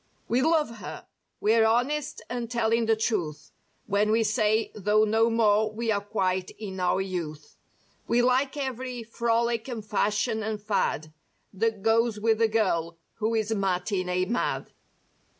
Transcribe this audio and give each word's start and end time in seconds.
We 0.27 0.41
love 0.41 0.77
her. 0.77 1.05
We're 1.39 1.63
honest 1.67 2.23
and 2.27 2.49
telling 2.49 2.87
the 2.87 2.95
truth 2.95 3.51
When 3.85 4.09
we 4.09 4.23
say, 4.23 4.71
though 4.73 5.03
no 5.03 5.29
more 5.29 5.71
we 5.71 5.91
are 5.91 6.01
quite 6.01 6.49
in 6.57 6.79
our 6.79 7.01
youth. 7.01 7.55
We 8.07 8.23
like 8.23 8.57
every 8.57 9.03
frolic 9.03 9.67
and 9.67 9.85
fashion 9.85 10.41
and 10.41 10.59
fad 10.59 11.13
That 11.53 11.83
goes 11.83 12.19
with 12.19 12.39
the 12.39 12.47
girl 12.47 12.97
who 13.17 13.35
is 13.35 13.53
"matinee 13.53 14.25
mad!" 14.25 14.71